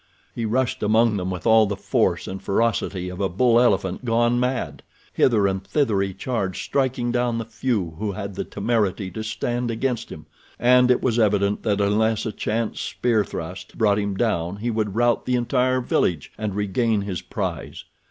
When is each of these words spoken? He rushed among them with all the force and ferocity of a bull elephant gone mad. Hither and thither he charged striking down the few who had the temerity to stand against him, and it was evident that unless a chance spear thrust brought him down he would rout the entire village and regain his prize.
He 0.33 0.45
rushed 0.45 0.81
among 0.81 1.17
them 1.17 1.29
with 1.29 1.45
all 1.45 1.67
the 1.67 1.75
force 1.75 2.27
and 2.27 2.41
ferocity 2.41 3.07
of 3.07 3.19
a 3.21 3.29
bull 3.29 3.59
elephant 3.59 4.03
gone 4.03 4.39
mad. 4.39 4.81
Hither 5.13 5.45
and 5.45 5.63
thither 5.63 6.01
he 6.01 6.11
charged 6.11 6.63
striking 6.63 7.11
down 7.11 7.37
the 7.37 7.45
few 7.45 7.93
who 7.99 8.13
had 8.13 8.33
the 8.33 8.43
temerity 8.43 9.11
to 9.11 9.23
stand 9.23 9.69
against 9.69 10.11
him, 10.11 10.25
and 10.57 10.89
it 10.89 11.03
was 11.03 11.19
evident 11.19 11.61
that 11.61 11.79
unless 11.79 12.25
a 12.25 12.31
chance 12.31 12.79
spear 12.81 13.23
thrust 13.23 13.77
brought 13.77 13.99
him 13.99 14.15
down 14.17 14.55
he 14.55 14.71
would 14.71 14.95
rout 14.95 15.27
the 15.27 15.35
entire 15.35 15.81
village 15.81 16.31
and 16.35 16.55
regain 16.55 17.01
his 17.03 17.21
prize. 17.21 17.85